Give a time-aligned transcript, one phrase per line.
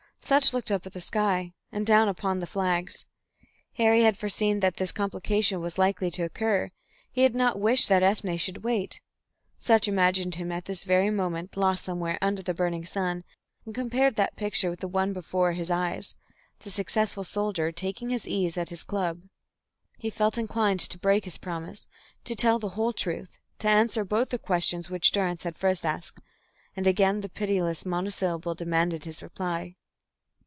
[0.23, 3.05] Sutch looked up at the sky and down upon the flags.
[3.73, 6.71] Harry had foreseen that this complication was likely to occur,
[7.11, 9.01] he had not wished that Ethne should wait.
[9.57, 13.25] Sutch imagined him at this very moment, lost somewhere under the burning sun,
[13.65, 16.15] and compared that picture with the one before his eyes
[16.59, 19.23] the successful soldier taking his ease at his club.
[19.97, 21.87] He felt inclined to break his promise,
[22.23, 26.21] to tell the whole truth, to answer both the questions which Durrance had first asked.
[26.73, 29.75] And again the pitiless monosyllable demanded his reply.